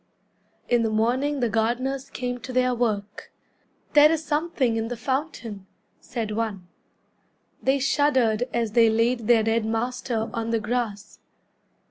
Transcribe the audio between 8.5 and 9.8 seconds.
as they laid their dead